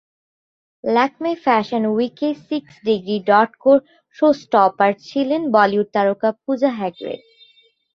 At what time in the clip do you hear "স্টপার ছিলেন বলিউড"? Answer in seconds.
4.41-5.87